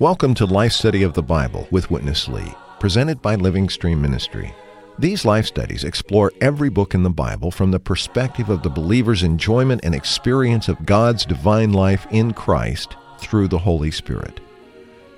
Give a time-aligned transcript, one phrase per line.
[0.00, 4.52] Welcome to Life Study of the Bible with Witness Lee, presented by Living Stream Ministry.
[4.98, 9.22] These life studies explore every book in the Bible from the perspective of the believer's
[9.22, 14.40] enjoyment and experience of God's divine life in Christ through the Holy Spirit.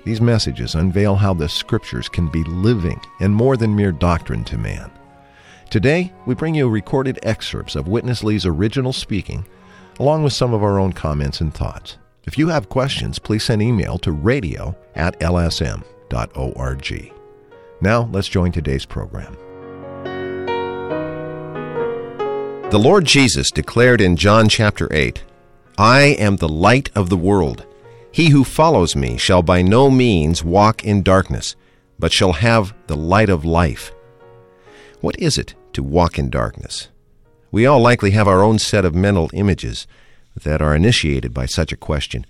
[0.07, 4.57] These messages unveil how the Scriptures can be living and more than mere doctrine to
[4.57, 4.89] man.
[5.69, 9.45] Today, we bring you recorded excerpts of Witness Lee's original speaking,
[9.99, 11.97] along with some of our own comments and thoughts.
[12.23, 17.13] If you have questions, please send email to radio at lsm.org.
[17.81, 19.35] Now, let's join today's program.
[22.71, 25.21] The Lord Jesus declared in John chapter 8,
[25.77, 27.65] I am the light of the world.
[28.17, 31.55] He who follows me shall by no means walk in darkness,
[31.99, 33.91] but shall have the light of life.
[35.01, 36.89] What is it to walk in darkness?
[37.51, 39.85] We all likely have our own set of mental images
[40.35, 42.25] that are initiated by such a question.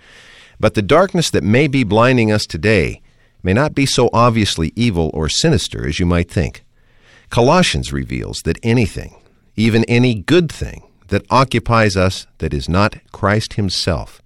[0.60, 3.02] But the darkness that may be blinding us today
[3.42, 6.66] may not be so obviously evil or sinister as you might think.
[7.30, 9.22] Colossians reveals that anything,
[9.56, 14.22] even any good thing that occupies us that is not Christ Himself,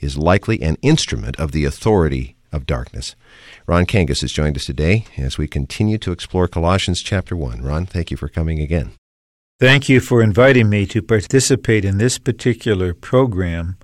[0.00, 3.14] is likely an instrument of the authority of darkness.
[3.66, 7.62] Ron Kangas has joined us today as we continue to explore Colossians chapter 1.
[7.62, 8.92] Ron, thank you for coming again.
[9.60, 13.76] Thank you for inviting me to participate in this particular program.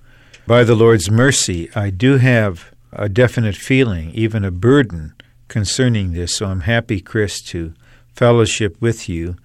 [0.47, 5.13] By the Lord's mercy, I do have a definite feeling, even a burden
[5.47, 7.73] concerning this, so I'm happy, Chris, to
[8.13, 9.35] fellowship with you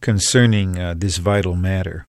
[0.00, 2.06] concerning uh, this vital matter.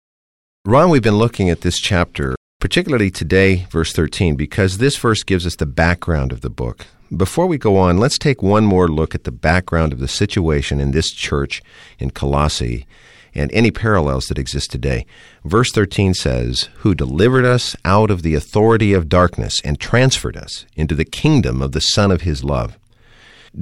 [0.64, 2.34] Ron, we've been looking at this chapter,
[2.64, 6.86] particularly today, verse 13, because this verse gives us the background of the book.
[7.14, 10.80] Before we go on, let's take one more look at the background of the situation
[10.80, 11.62] in this church
[11.98, 12.86] in Colossae
[13.34, 15.04] and any parallels that exist today.
[15.44, 20.64] Verse 13 says, Who delivered us out of the authority of darkness and transferred us
[20.74, 22.78] into the kingdom of the Son of His love.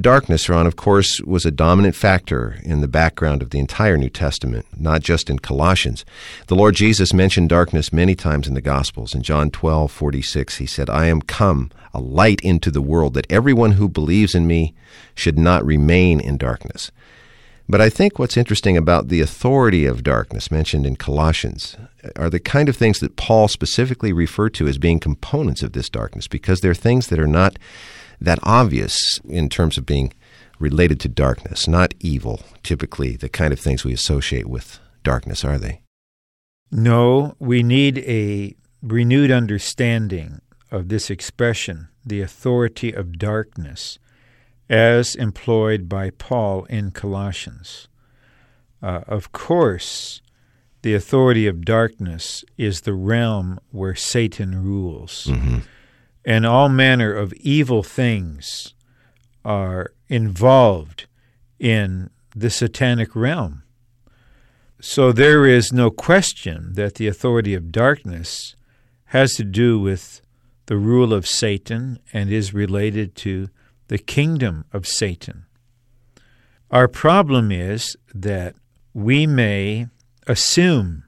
[0.00, 4.08] Darkness, Ron, of course, was a dominant factor in the background of the entire New
[4.08, 6.06] Testament, not just in Colossians.
[6.46, 9.14] The Lord Jesus mentioned darkness many times in the Gospels.
[9.14, 13.30] In John 12, 46, he said, I am come, a light into the world, that
[13.30, 14.74] everyone who believes in me
[15.14, 16.90] should not remain in darkness.
[17.68, 21.76] But I think what's interesting about the authority of darkness mentioned in Colossians
[22.16, 25.90] are the kind of things that Paul specifically referred to as being components of this
[25.90, 27.58] darkness, because they're things that are not
[28.22, 30.12] that obvious in terms of being
[30.58, 35.58] related to darkness, not evil, typically the kind of things we associate with darkness, are
[35.58, 35.82] they?
[36.70, 40.40] No, we need a renewed understanding
[40.70, 43.98] of this expression, the authority of darkness,
[44.70, 47.88] as employed by Paul in Colossians.
[48.82, 50.22] Uh, of course,
[50.82, 55.26] the authority of darkness is the realm where Satan rules.
[55.26, 55.58] Mm-hmm
[56.24, 58.74] and all manner of evil things
[59.44, 61.06] are involved
[61.58, 63.62] in the satanic realm.
[64.80, 68.56] So there is no question that the authority of darkness
[69.06, 70.22] has to do with
[70.66, 73.48] the rule of Satan and is related to
[73.88, 75.44] the kingdom of Satan.
[76.70, 78.54] Our problem is that
[78.94, 79.88] we may
[80.26, 81.04] assume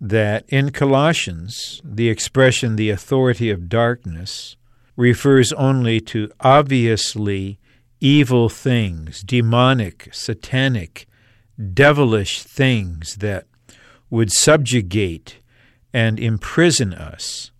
[0.00, 4.56] that in Colossians, the expression the authority of darkness
[4.96, 7.58] refers only to obviously
[8.00, 11.06] evil things, demonic, satanic,
[11.74, 13.46] devilish things that
[14.10, 15.38] would subjugate
[15.92, 17.50] and imprison us.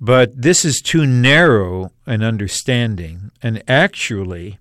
[0.00, 4.58] But this is too narrow an understanding, and actually,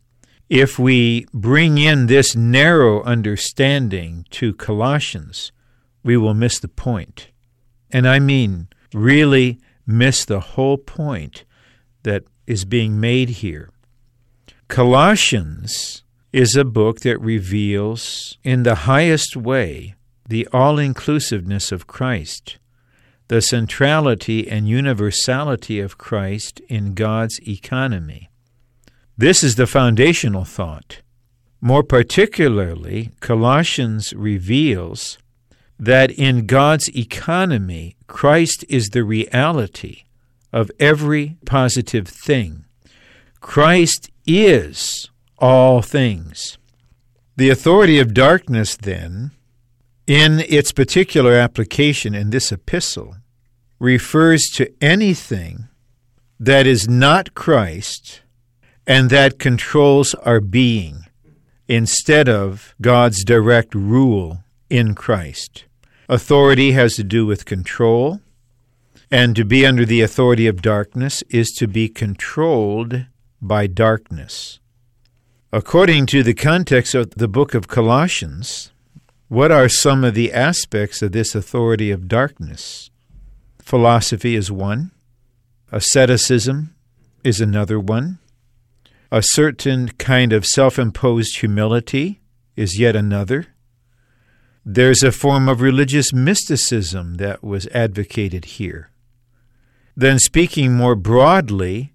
[0.49, 5.51] if we bring in this narrow understanding to Colossians,
[6.03, 7.29] we will miss the point.
[7.91, 11.43] And I mean, really miss the whole point
[12.03, 13.69] that is being made here.
[14.67, 19.95] Colossians is a book that reveals in the highest way
[20.27, 22.57] the all inclusiveness of Christ,
[23.27, 28.29] the centrality and universality of Christ in God's economy.
[29.17, 31.01] This is the foundational thought.
[31.59, 35.17] More particularly, Colossians reveals
[35.81, 40.03] that in God's economy, Christ is the reality
[40.53, 42.65] of every positive thing.
[43.39, 46.59] Christ is all things.
[47.35, 49.31] The authority of darkness, then,
[50.05, 53.15] in its particular application in this epistle,
[53.79, 55.67] refers to anything
[56.39, 58.21] that is not Christ
[58.85, 61.05] and that controls our being
[61.67, 65.65] instead of God's direct rule in Christ.
[66.11, 68.19] Authority has to do with control,
[69.09, 73.05] and to be under the authority of darkness is to be controlled
[73.41, 74.59] by darkness.
[75.53, 78.73] According to the context of the book of Colossians,
[79.29, 82.91] what are some of the aspects of this authority of darkness?
[83.59, 84.91] Philosophy is one,
[85.71, 86.75] asceticism
[87.23, 88.19] is another one,
[89.13, 92.19] a certain kind of self imposed humility
[92.57, 93.47] is yet another.
[94.65, 98.91] There's a form of religious mysticism that was advocated here.
[99.95, 101.93] Then, speaking more broadly,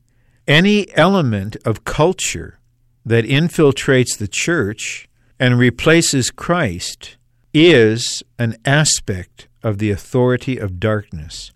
[0.48, 2.58] any element of culture
[3.04, 5.08] that infiltrates the church
[5.38, 7.16] and replaces Christ
[7.54, 11.52] is an aspect of the authority of darkness.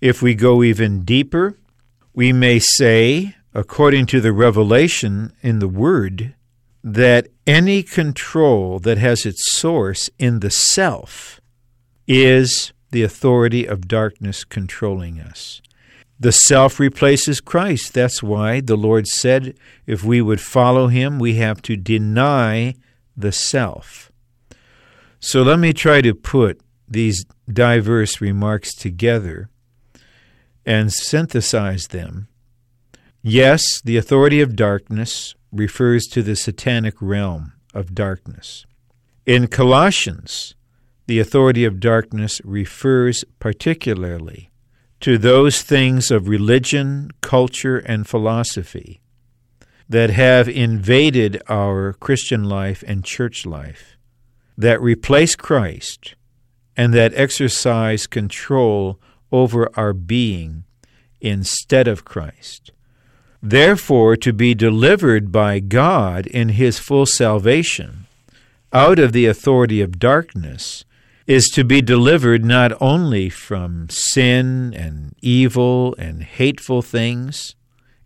[0.00, 1.58] If we go even deeper,
[2.12, 6.34] we may say, according to the revelation in the Word,
[6.84, 11.40] that any control that has its source in the self
[12.06, 15.62] is the authority of darkness controlling us.
[16.20, 17.94] The self replaces Christ.
[17.94, 19.54] That's why the Lord said
[19.86, 22.74] if we would follow him, we have to deny
[23.16, 24.12] the self.
[25.18, 29.48] So let me try to put these diverse remarks together
[30.66, 32.28] and synthesize them.
[33.22, 38.66] Yes, the authority of darkness refers to the satanic realm of darkness.
[39.24, 40.54] In Colossians,
[41.06, 44.50] the authority of darkness refers particularly
[45.00, 49.00] to those things of religion, culture, and philosophy
[49.88, 53.96] that have invaded our Christian life and church life,
[54.56, 56.14] that replace Christ,
[56.76, 58.98] and that exercise control
[59.30, 60.64] over our being
[61.20, 62.72] instead of Christ.
[63.46, 68.06] Therefore, to be delivered by God in His full salvation
[68.72, 70.86] out of the authority of darkness
[71.26, 77.54] is to be delivered not only from sin and evil and hateful things,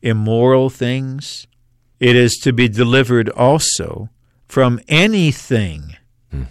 [0.02, 1.46] immoral things,
[2.00, 4.08] it is to be delivered also
[4.48, 5.96] from anything,
[6.32, 6.44] hmm.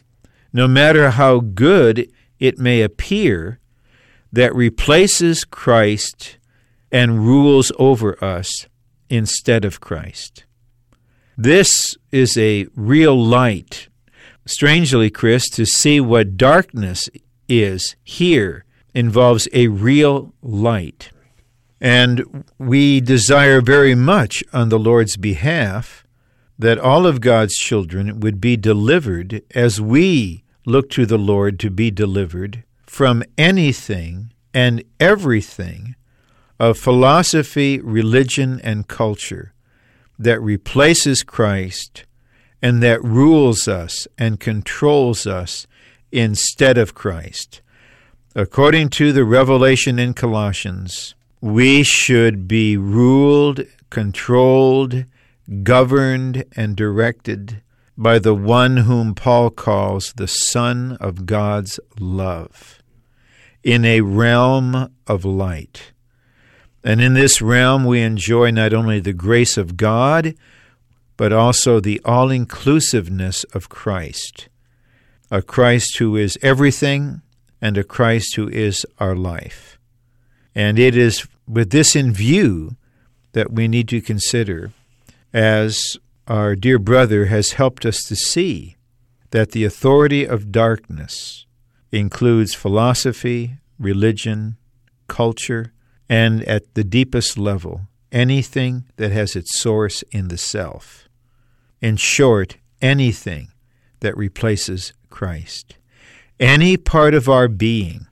[0.54, 3.60] no matter how good it may appear,
[4.32, 6.38] that replaces Christ
[6.90, 8.66] and rules over us
[9.10, 10.46] instead of Christ.
[11.38, 13.90] This is a real light
[14.48, 17.10] Strangely, Chris, to see what darkness
[17.50, 18.64] is here
[18.94, 21.12] involves a real light.
[21.82, 26.06] And we desire very much on the Lord's behalf
[26.58, 31.70] that all of God's children would be delivered as we look to the Lord to
[31.70, 35.96] be delivered from anything and everything
[36.60, 39.54] of philosophy, religion, and culture
[40.18, 42.06] that replaces Christ
[42.62, 45.68] and that rules us and controls us
[46.12, 47.62] instead of Christ.
[48.36, 55.06] According to the revelation in Colossians, we should be ruled, controlled,
[55.64, 57.62] governed, and directed
[57.98, 62.82] by the one whom Paul calls the Son of God's love,
[63.64, 65.94] in a realm of light.
[66.84, 70.36] And in this realm, we enjoy not only the grace of God,
[71.18, 74.48] but also the all inclusiveness of Christ,
[75.32, 77.22] a Christ who is everything
[77.60, 79.80] and a Christ who is our life.
[80.54, 82.76] And it is with this in view
[83.34, 84.72] that we need to consider,
[85.34, 88.76] as our dear brother has helped us to see,
[89.32, 91.46] that the authority of darkness
[91.92, 94.58] includes philosophy, religion,
[95.08, 95.74] culture,
[96.10, 101.08] and at the deepest level, anything that has its source in the self.
[101.82, 103.50] In short, anything
[104.00, 105.78] that replaces Christ.
[106.40, 108.08] Any part of our being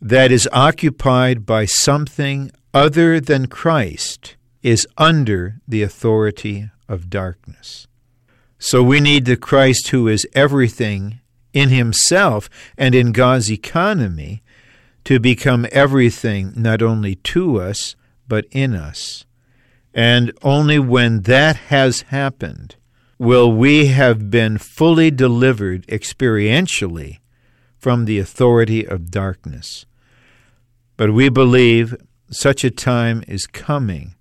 [0.00, 7.86] that is occupied by something other than Christ is under the authority of darkness.
[8.58, 11.20] So we need the Christ who is everything
[11.52, 12.48] in himself
[12.78, 14.42] and in God's economy
[15.04, 17.94] to become everything not only to us,
[18.26, 19.24] but in us.
[19.92, 22.76] And only when that has happened
[23.18, 27.18] will we have been fully delivered experientially
[27.78, 29.86] from the authority of darkness.
[30.96, 31.94] But we believe
[32.30, 34.14] such a time is coming,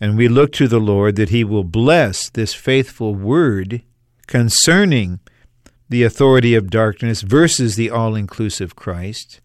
[0.00, 3.82] and we look to the Lord that He will bless this faithful word
[4.26, 5.20] concerning
[5.88, 9.40] the authority of darkness versus the all inclusive Christ,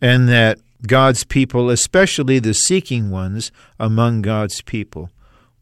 [0.00, 5.10] and that God's people, especially the seeking ones among God's people,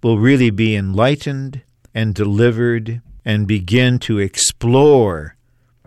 [0.02, 1.62] will really be enlightened
[1.94, 5.34] and delivered and begin to explore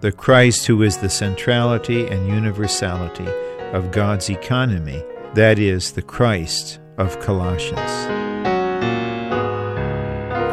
[0.01, 3.27] the Christ who is the centrality and universality
[3.71, 5.01] of God's economy,
[5.35, 8.07] that is, the Christ of Colossians.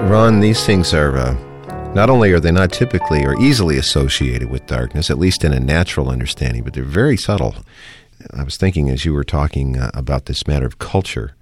[0.09, 1.48] Ron, these things are uh,
[1.95, 5.61] not only are they not typically or easily associated with darkness, at least in a
[5.61, 7.57] natural understanding, but they're very subtle.
[8.33, 11.35] I was thinking as you were talking uh, about this matter of culture.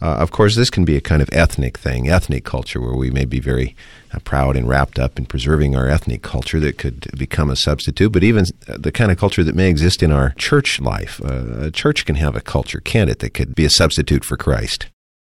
[0.00, 3.10] Uh, of course, this can be a kind of ethnic thing, ethnic culture, where we
[3.10, 3.74] may be very
[4.12, 8.12] uh, proud and wrapped up in preserving our ethnic culture that could become a substitute,
[8.12, 11.20] but even the kind of culture that may exist in our church life.
[11.24, 14.36] Uh, a church can have a culture, can't it, that could be a substitute for
[14.36, 14.86] Christ?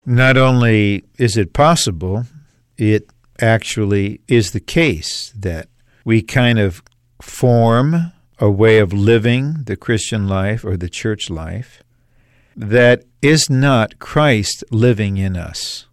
[0.05, 2.25] Not only is it possible,
[2.77, 5.67] it actually is the case that
[6.05, 6.83] we kind of
[7.21, 11.83] form a way of living the Christian life or the church life
[12.55, 15.87] that is not Christ living in us,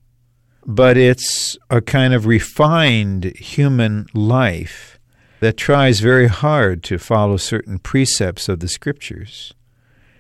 [0.66, 4.99] but it's a kind of refined human life
[5.40, 9.54] that tries very hard to follow certain precepts of the Scriptures.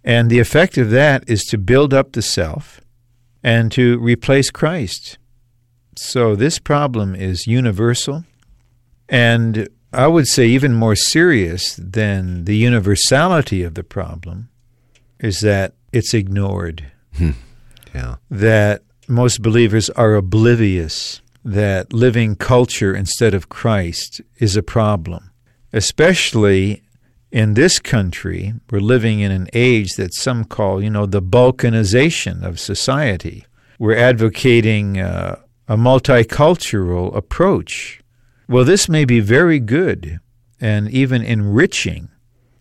[0.02, 2.80] And the effect of that is to build up the self
[3.42, 5.18] and to replace Christ.
[5.96, 8.24] So this problem is universal
[9.10, 14.48] and I would say even more serious than the universality of the problem
[15.18, 16.86] is that it's ignored.
[17.16, 17.32] Hmm.
[17.92, 18.16] yeah.
[18.30, 25.32] That most believers are oblivious that living culture instead of Christ is a problem,
[25.72, 26.82] especially
[27.32, 28.54] in this country.
[28.70, 33.44] We're living in an age that some call, you know, the balkanization of society.
[33.78, 38.00] We're advocating uh, a multicultural approach.
[38.48, 40.18] Well, this may be very good
[40.60, 42.08] and even enriching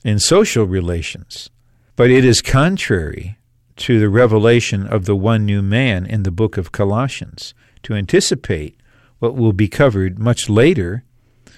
[0.05, 1.49] in social relations.
[1.95, 3.39] But it is contrary
[3.77, 8.79] to the revelation of the one new man in the book of Colossians to anticipate
[9.17, 11.03] what will be covered much later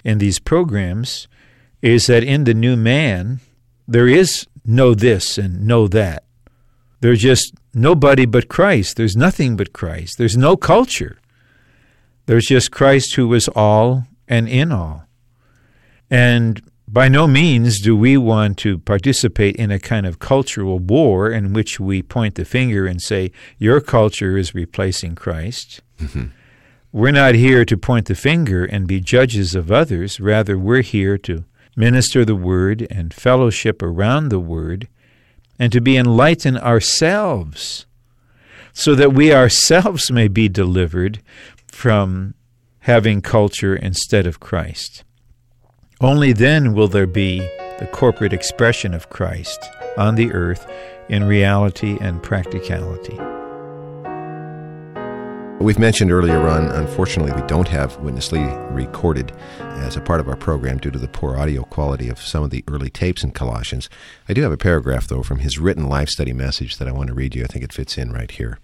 [0.06, 1.28] in these programs
[1.82, 3.42] is that in the new man
[3.90, 6.24] there is no this and no that.
[7.02, 8.96] There's just nobody but Christ.
[8.96, 10.18] There's nothing but Christ.
[10.18, 11.18] There's no culture.
[12.26, 15.06] There's just Christ who is all and in all.
[16.10, 21.32] And by no means do we want to participate in a kind of cultural war
[21.32, 25.82] in which we point the finger and say, Your culture is replacing Christ.
[26.00, 26.26] Mm-hmm.
[26.92, 30.20] We're not here to point the finger and be judges of others.
[30.20, 31.46] Rather, we're here to
[31.78, 34.90] minister the Word and fellowship around the Word
[35.58, 37.86] and to be enlightened ourselves
[38.74, 41.22] so that we ourselves may be delivered
[41.72, 42.36] from
[42.80, 45.04] having culture instead of Christ.
[46.00, 47.40] Only then will there be
[47.80, 49.60] the corporate expression of Christ
[49.98, 50.70] on the earth
[51.10, 53.18] in reality and practicality.
[55.64, 60.28] We've mentioned earlier on, unfortunately, we don't have Witness Lee recorded as a part of
[60.28, 63.30] our program due to the poor audio quality of some of the early tapes in
[63.30, 63.88] Colossians.
[64.28, 67.10] I do have a paragraph, though, from his written life study message that I want
[67.10, 67.44] to read you.
[67.44, 68.58] I think it fits in right here.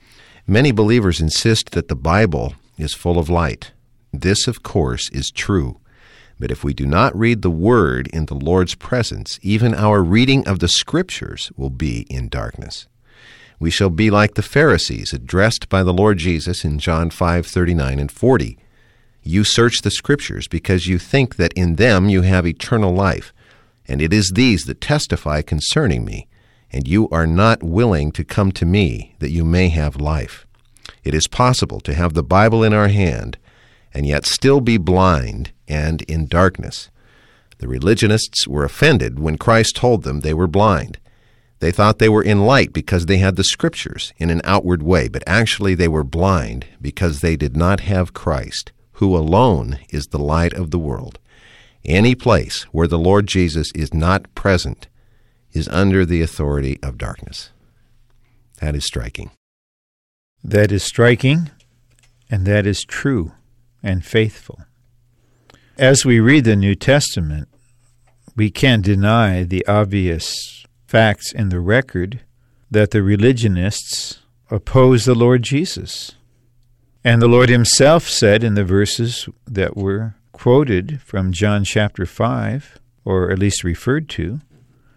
[0.47, 3.71] Many believers insist that the Bible is full of light.
[4.13, 5.79] This, of course, is true.
[6.39, 10.47] But if we do not read the Word in the Lord's presence, even our reading
[10.47, 12.87] of the Scriptures will be in darkness.
[13.59, 18.11] We shall be like the Pharisees addressed by the Lord Jesus in John 5:39 and
[18.11, 18.57] 40.
[19.23, 23.33] You search the Scriptures because you think that in them you have eternal life,
[23.87, 26.27] and it is these that testify concerning me,
[26.71, 30.46] and you are not willing to come to me that you may have life.
[31.07, 33.37] It is possible to have the Bible in our hand
[33.93, 36.89] and yet still be blind and in darkness.
[37.59, 40.99] The religionists were offended when Christ told them they were blind.
[41.59, 45.07] They thought they were in light because they had the Scriptures in an outward way,
[45.07, 50.19] but actually they were blind because they did not have Christ, who alone is the
[50.19, 51.19] light of the world.
[51.85, 54.89] Any place where the Lord Jesus is not present
[55.53, 57.51] is under the authority of darkness.
[58.59, 59.31] That is striking.
[60.47, 61.51] That is striking,
[62.31, 63.33] and that is true
[63.83, 64.61] and faithful.
[65.77, 67.49] As we read the New Testament,
[68.33, 72.21] we can't deny the obvious facts in the record
[72.71, 76.13] that the religionists oppose the Lord Jesus.
[77.03, 82.79] And the Lord Himself said in the verses that were quoted from John chapter 5,
[83.03, 84.39] or at least referred to,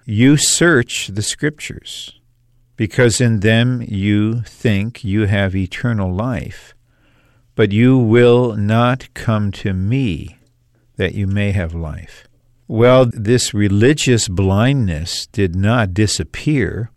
[0.04, 2.19] You search the Scriptures,
[2.80, 6.72] because in them you think you have eternal life,
[7.54, 10.38] but you will not come to me
[10.96, 12.26] that you may have life.
[12.66, 16.90] Well, this religious blindness did not disappear,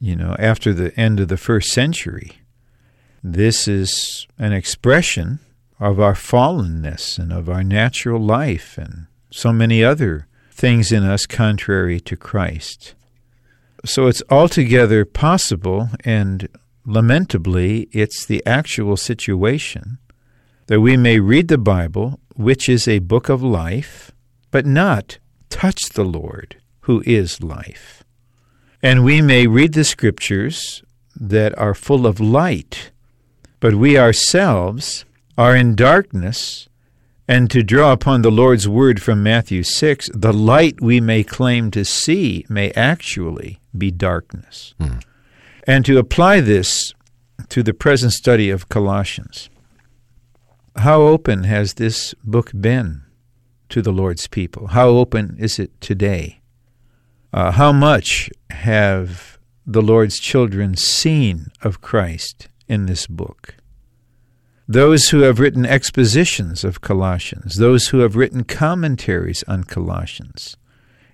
[0.00, 2.38] you know, after the end of the first century.
[3.22, 5.40] This is an expression
[5.78, 11.26] of our fallenness and of our natural life and so many other things in us
[11.26, 12.94] contrary to Christ.
[13.88, 16.46] So it's altogether possible, and
[16.84, 19.96] lamentably, it's the actual situation
[20.66, 24.12] that we may read the Bible, which is a book of life,
[24.50, 25.18] but not
[25.48, 28.04] touch the Lord, who is life.
[28.82, 30.82] And we may read the Scriptures
[31.16, 32.90] that are full of light,
[33.58, 35.06] but we ourselves
[35.38, 36.68] are in darkness,
[37.28, 41.70] and to draw upon the Lord's word from Matthew 6, the light we may claim
[41.72, 44.74] to see may actually be darkness.
[44.80, 45.00] Hmm.
[45.66, 46.94] And to apply this
[47.50, 49.50] to the present study of Colossians,
[50.76, 53.02] how open has this book been
[53.68, 54.68] to the Lord's people?
[54.68, 56.40] How open is it today?
[57.30, 63.57] Uh, how much have the Lord's children seen of Christ in this book?
[64.68, 70.58] Those who have written expositions of Colossians, those who have written commentaries on Colossians,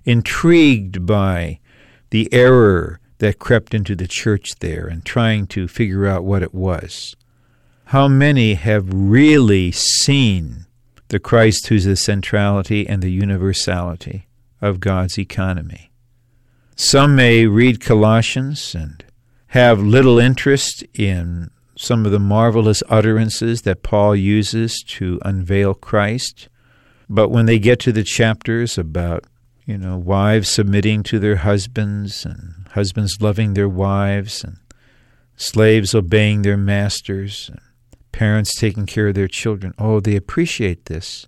[0.03, 1.59] intrigued by
[2.09, 6.53] the error that crept into the church there and trying to figure out what it
[6.53, 7.15] was.
[7.85, 10.65] How many have really seen
[11.07, 14.27] the Christ who's the centrality and the universality
[14.61, 15.91] of God's economy?
[16.75, 19.05] Some may read Colossians and
[19.49, 26.47] have little interest in some of the marvelous utterances that Paul uses to unveil Christ.
[27.09, 29.25] But when they get to the chapters about,
[29.65, 34.57] you know, wives submitting to their husbands and husbands loving their wives and
[35.35, 37.61] slaves obeying their masters and
[38.11, 41.27] parents taking care of their children, oh, they appreciate this.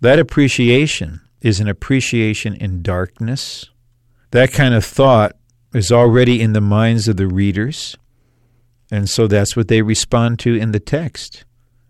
[0.00, 3.68] That appreciation is an appreciation in darkness.
[4.30, 5.36] That kind of thought
[5.74, 7.96] is already in the minds of the readers.
[8.92, 11.46] And so that's what they respond to in the text.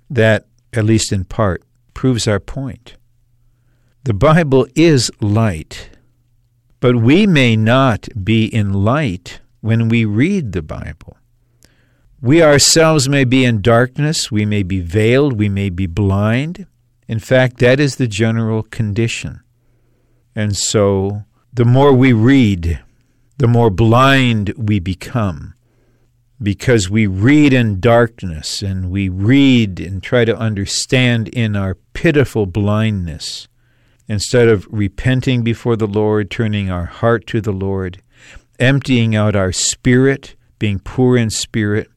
[0.09, 2.95] That, at least in part, proves our point.
[4.05, 5.91] The Bible is light,
[6.79, 11.17] but we may not be in light when we read the Bible.
[12.21, 16.69] We ourselves may be in darkness, we may be veiled, we may be blind.
[17.09, 19.41] In fact, that is the general condition.
[20.37, 22.81] And so, the more we read,
[23.39, 25.55] the more blind we become
[26.43, 32.47] because we read in darkness and we read and try to understand in our pitiful
[32.47, 33.49] blindness
[34.09, 38.03] instead of repenting before the Lord, turning our heart to the Lord,
[38.59, 41.89] emptying out our spirit, being poor in spirit,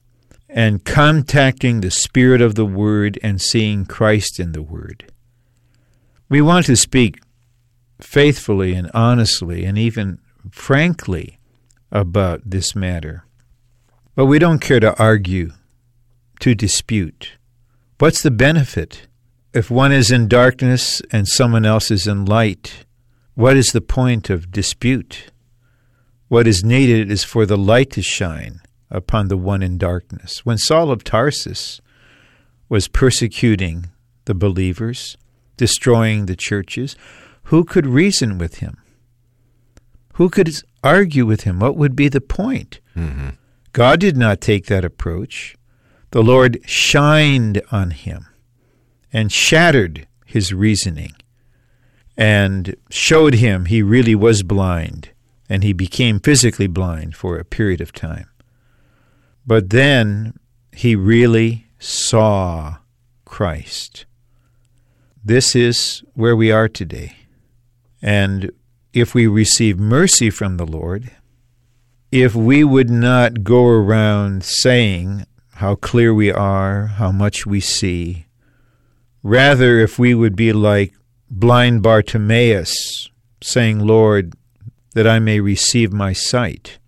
[0.56, 5.12] and contacting the Spirit of the Word and seeing Christ in the Word.
[6.30, 7.20] We want to speak
[8.00, 11.40] faithfully and honestly and even frankly
[11.92, 13.25] about this matter.
[14.16, 15.52] But we don't care to argue,
[16.40, 17.34] to dispute.
[18.00, 19.08] What's the benefit?
[19.54, 22.86] If one is in darkness and someone else is in light,
[23.36, 25.32] what is the point of dispute?
[26.30, 30.46] What is needed is for the light to shine upon the one in darkness.
[30.46, 31.82] When Saul of Tarsus
[32.70, 33.90] was persecuting
[34.26, 35.18] the believers,
[35.58, 36.96] destroying the churches,
[37.44, 38.78] who could reason with him?
[40.14, 40.50] Who could
[40.84, 41.60] argue with him?
[41.60, 42.80] What would be the point?
[42.96, 43.30] Mm-hmm.
[43.76, 45.58] God did not take that approach.
[46.12, 48.26] The Lord shined on him
[49.12, 51.12] and shattered his reasoning
[52.16, 55.10] and showed him he really was blind
[55.50, 58.30] and he became physically blind for a period of time.
[59.46, 60.40] But then
[60.72, 62.78] he really saw
[63.26, 64.06] Christ.
[65.22, 67.18] This is where we are today.
[68.02, 68.52] And
[68.94, 71.12] if we receive mercy from the Lord,
[72.22, 75.26] if we would not go around saying
[75.56, 78.26] how clear we are, how much we see,
[79.22, 80.94] rather, if we would be like
[81.30, 83.10] blind Bartimaeus,
[83.42, 84.34] saying, Lord,
[84.94, 86.80] that I may receive my sight,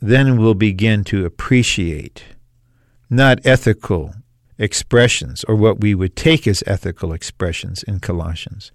[0.00, 2.22] then we'll begin to appreciate
[3.10, 4.14] not ethical
[4.58, 8.70] expressions or what we would take as ethical expressions in Colossians.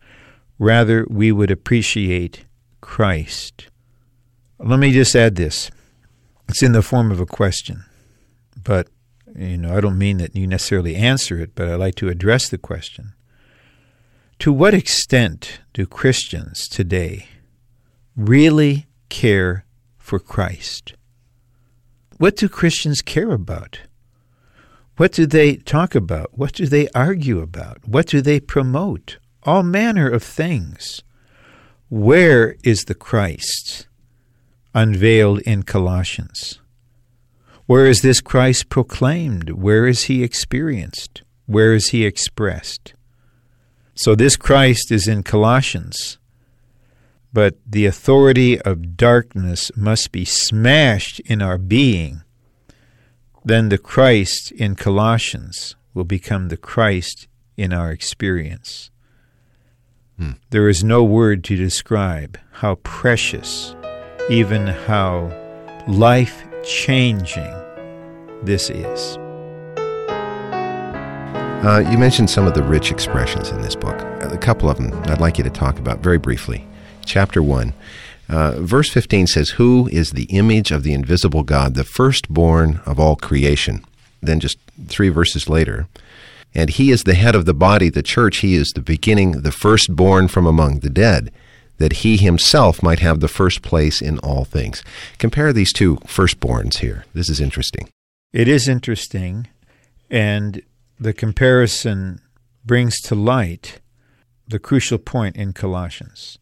[0.60, 2.46] Rather, we would appreciate
[2.82, 3.71] Christ
[4.63, 5.71] let me just add this.
[6.50, 7.86] It's in the form of a question,
[8.62, 8.88] but
[9.36, 12.50] you know, I don't mean that you necessarily answer it, but I like to address
[12.50, 13.13] the question.
[14.39, 17.28] To what extent do Christians today
[18.15, 19.65] really care
[19.97, 20.93] for Christ?
[22.17, 23.80] What do Christians care about?
[24.97, 26.38] What do they talk about?
[26.38, 27.88] What do they argue about?
[27.88, 29.17] What do they promote?
[29.43, 31.02] All manner of things.
[31.89, 33.88] Where is the Christ?
[34.74, 36.60] Unveiled in Colossians?
[37.66, 39.52] Where is this Christ proclaimed?
[39.52, 41.22] Where is he experienced?
[41.46, 42.94] Where is he expressed?
[43.96, 46.18] So this Christ is in Colossians,
[47.34, 52.24] but the authority of darkness must be smashed in our being.
[53.46, 58.92] Then the Christ in Colossians will become the Christ in our experience.
[60.18, 60.32] Hmm.
[60.50, 63.76] There is no word to describe how precious,
[64.30, 65.32] even how
[65.88, 67.54] life changing
[68.44, 69.18] this is.
[71.64, 74.00] Uh, you mentioned some of the rich expressions in this book.
[74.22, 76.66] A couple of them I'd like you to talk about very briefly.
[77.06, 77.74] Chapter 1.
[78.30, 83.00] Uh, verse 15 says, Who is the image of the invisible God, the firstborn of
[83.00, 83.84] all creation?
[84.22, 84.58] Then, just
[84.88, 85.88] three verses later,
[86.54, 88.38] and he is the head of the body, the church.
[88.38, 91.32] He is the beginning, the firstborn from among the dead,
[91.82, 94.84] that he himself might have the first place in all things.
[95.17, 97.06] Compare these two firstborns here.
[97.13, 97.89] This is interesting.
[98.32, 99.48] It is interesting,
[100.10, 100.62] and
[101.00, 102.22] the comparison
[102.63, 103.82] brings to light
[104.48, 106.38] the crucial point in Colossians.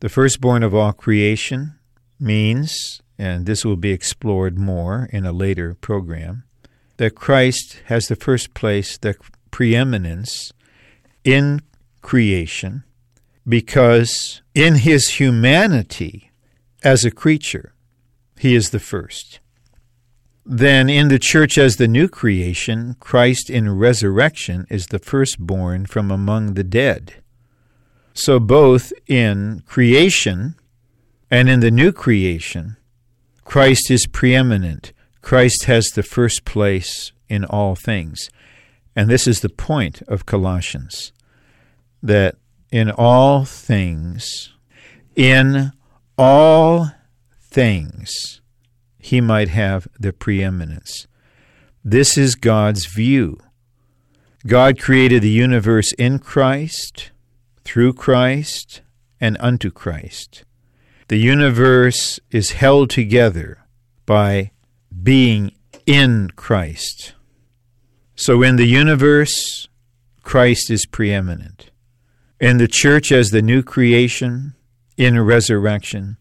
[0.00, 1.78] The firstborn of all creation
[2.18, 6.42] means, and this will be explored more in a later program,
[6.96, 9.14] that Christ has the first place, the
[9.50, 10.52] preeminence
[11.24, 11.60] in
[12.02, 12.84] creation,
[13.48, 16.30] because in his humanity
[16.82, 17.74] as a creature,
[18.38, 19.40] he is the first.
[20.44, 26.10] Then in the church as the new creation, Christ in resurrection is the firstborn from
[26.10, 27.14] among the dead.
[28.14, 30.54] So both in creation
[31.30, 32.76] and in the new creation,
[33.44, 34.92] Christ is preeminent.
[35.20, 38.30] Christ has the first place in all things.
[38.94, 41.12] And this is the point of Colossians
[42.02, 42.36] that
[42.70, 44.52] in all things,
[45.14, 45.72] in
[46.18, 46.90] all
[47.40, 48.40] things,
[48.98, 51.06] he might have the preeminence.
[51.84, 53.38] This is God's view.
[54.46, 57.10] God created the universe in Christ,
[57.64, 58.82] through Christ,
[59.20, 60.44] and unto Christ.
[61.08, 63.58] The universe is held together
[64.04, 64.50] by
[65.02, 65.52] being
[65.86, 67.14] in Christ.
[68.16, 69.68] So in the universe,
[70.22, 71.70] Christ is preeminent.
[72.38, 74.54] In the church as the new creation,
[74.98, 76.18] in resurrection,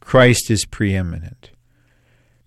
[0.00, 1.50] Christ is preeminent.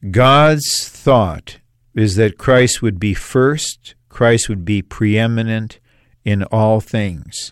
[0.09, 1.59] God's thought
[1.93, 5.79] is that Christ would be first, Christ would be preeminent
[6.25, 7.51] in all things.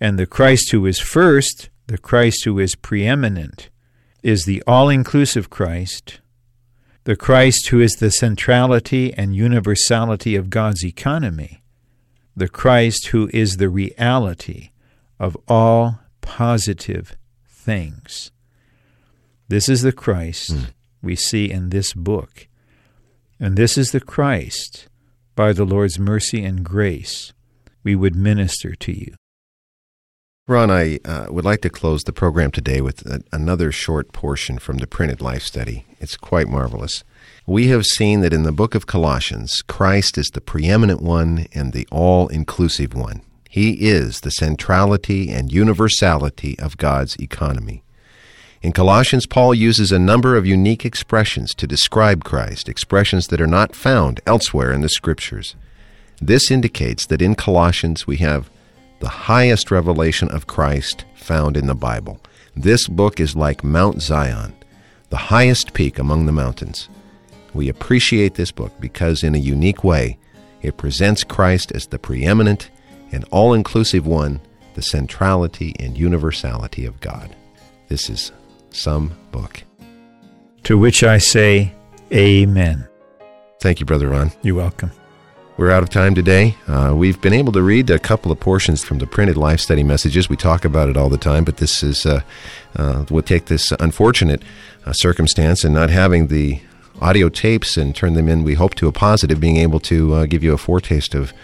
[0.00, 3.68] And the Christ who is first, the Christ who is preeminent,
[4.22, 6.20] is the all inclusive Christ,
[7.04, 11.62] the Christ who is the centrality and universality of God's economy,
[12.34, 14.69] the Christ who is the reality
[15.20, 18.32] of all positive things.
[19.48, 20.66] This is the Christ Mm.
[21.02, 22.48] we see in this book.
[23.38, 24.88] And this is the Christ,
[25.36, 27.32] by the Lord's mercy and grace,
[27.84, 29.14] we would minister to you.
[30.48, 34.58] Ron, I uh, would like to close the program today with a, another short portion
[34.58, 35.84] from the printed life study.
[36.00, 37.04] It's quite marvelous.
[37.46, 41.72] We have seen that in the book of Colossians, Christ is the preeminent one and
[41.72, 43.22] the all inclusive one.
[43.52, 47.82] He is the centrality and universality of God's economy.
[48.62, 53.48] In Colossians, Paul uses a number of unique expressions to describe Christ, expressions that are
[53.48, 55.56] not found elsewhere in the Scriptures.
[56.22, 58.48] This indicates that in Colossians we have
[59.00, 62.20] the highest revelation of Christ found in the Bible.
[62.54, 64.54] This book is like Mount Zion,
[65.08, 66.88] the highest peak among the mountains.
[67.52, 70.18] We appreciate this book because, in a unique way,
[70.62, 72.70] it presents Christ as the preeminent
[73.12, 74.40] and all inclusive one,
[74.74, 77.34] the centrality and universality of God.
[77.88, 78.32] This is
[78.70, 79.62] some book.
[80.64, 81.72] To which I say,
[82.12, 82.86] Amen.
[83.60, 84.32] Thank you, Brother Ron.
[84.42, 84.90] You're welcome.
[85.56, 86.56] We're out of time today.
[86.66, 89.82] Uh, we've been able to read a couple of portions from the printed life study
[89.82, 90.28] messages.
[90.28, 92.22] We talk about it all the time, but this is, uh,
[92.76, 94.42] uh, we'll take this unfortunate
[94.86, 96.62] uh, circumstance and not having the
[97.02, 100.26] audio tapes and turn them in, we hope, to a positive, being able to uh,
[100.26, 101.34] give you a foretaste of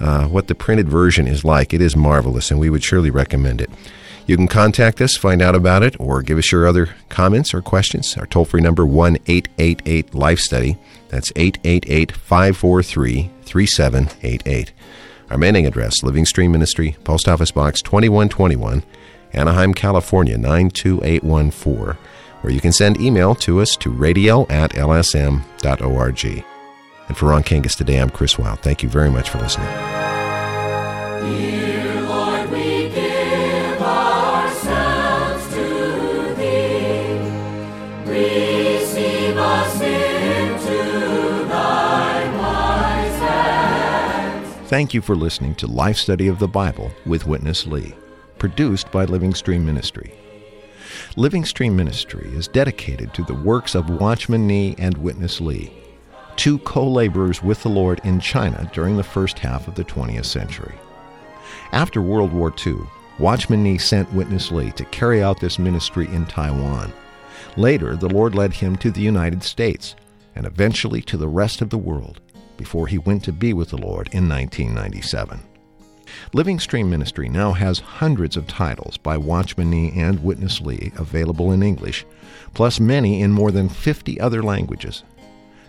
[0.00, 1.72] uh, what the printed version is like.
[1.72, 3.70] It is marvelous, and we would surely recommend it.
[4.26, 7.62] You can contact us, find out about it, or give us your other comments or
[7.62, 8.16] questions.
[8.16, 10.76] Our toll free number, 1 888 Life Study.
[11.08, 14.72] That's 888 543 3788.
[15.30, 18.82] Our mailing address, Living Stream Ministry, Post Office Box 2121,
[19.32, 21.96] Anaheim, California 92814,
[22.40, 26.44] where you can send email to us to radio at lsm.org.
[27.08, 28.60] And for Ron Kangas today, I'm Chris Wild.
[28.60, 29.68] Thank you very much for listening.
[31.22, 37.20] Dear Lord, we give ourselves to Thee.
[38.04, 44.68] Receive us into Thy wise hands.
[44.68, 47.94] Thank you for listening to Life Study of the Bible with Witness Lee,
[48.38, 50.12] produced by Living Stream Ministry.
[51.14, 55.72] Living Stream Ministry is dedicated to the works of Watchman Nee and Witness Lee
[56.36, 60.26] two co laborers with the Lord in China during the first half of the 20th
[60.26, 60.74] century.
[61.72, 62.76] After World War II,
[63.18, 66.92] Watchman Nee sent Witness Lee to carry out this ministry in Taiwan.
[67.56, 69.96] Later, the Lord led him to the United States
[70.34, 72.20] and eventually to the rest of the world
[72.56, 75.40] before he went to be with the Lord in 1997.
[76.32, 81.52] Living Stream Ministry now has hundreds of titles by Watchman Nee and Witness Lee available
[81.52, 82.04] in English,
[82.54, 85.02] plus many in more than 50 other languages.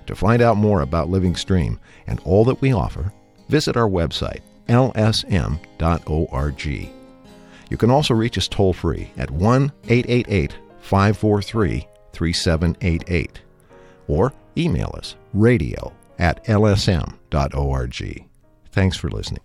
[0.08, 3.12] To find out more about Living Stream and all that we offer,
[3.50, 6.66] visit our website, lsm.org.
[7.70, 13.42] You can also reach us toll free at 1 888 543 3788
[14.08, 18.26] or email us radio at lsm.org.
[18.72, 19.42] Thanks for listening.